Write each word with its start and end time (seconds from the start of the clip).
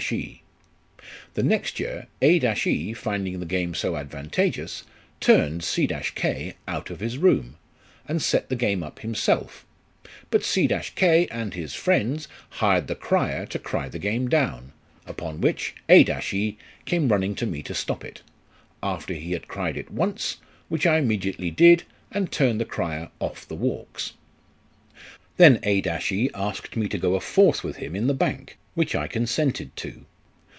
"The 1.35 1.43
next 1.43 1.79
year 1.79 2.07
A 2.23 2.33
e, 2.37 2.93
finding 2.93 3.39
the 3.39 3.45
game 3.45 3.75
so 3.75 3.95
advantageous, 3.95 4.81
turned 5.19 5.63
C 5.63 5.87
k 5.87 6.55
out 6.67 6.89
of 6.89 6.99
his 7.01 7.19
room, 7.19 7.55
and 8.07 8.19
set 8.19 8.49
the 8.49 8.55
game 8.55 8.81
up 8.81 8.99
himself, 8.99 9.63
but 10.31 10.43
C 10.43 10.67
k 10.67 11.27
and 11.29 11.53
his 11.53 11.75
friends 11.75 12.27
hired 12.49 12.87
the 12.87 12.95
crier 12.95 13.45
to 13.45 13.59
cry 13.59 13.87
the 13.89 13.99
game 13.99 14.27
down; 14.27 14.73
upon 15.05 15.39
which 15.39 15.75
A 15.87 15.99
e 16.03 16.57
came 16.85 17.07
running 17.09 17.35
to 17.35 17.45
LIFE 17.45 17.53
OF 17.53 17.53
RICHARD 17.53 17.53
NASH. 17.53 17.53
67 17.53 17.53
me 17.53 17.63
to 17.63 17.73
stop 17.75 18.03
it, 18.03 18.21
after 18.81 19.13
he 19.13 19.33
had 19.33 19.47
cried 19.47 19.77
it 19.77 19.91
once, 19.91 20.37
which 20.67 20.87
I 20.87 20.97
immediately 20.97 21.51
did, 21.51 21.83
and 22.11 22.31
turned 22.31 22.59
the 22.59 22.65
crier 22.65 23.11
off 23.19 23.47
the 23.47 23.55
walks." 23.55 24.13
Then 25.37 25.59
A 25.61 25.77
e 25.85 26.29
asked 26.33 26.75
me 26.75 26.87
to 26.89 26.97
go 26.97 27.13
a 27.13 27.21
fourth 27.21 27.63
with 27.63 27.75
him 27.75 27.95
in 27.95 28.07
the 28.07 28.13
bank, 28.15 28.57
which 28.73 28.95
I 28.95 29.07
consented 29.07 29.75
to. 29.75 30.05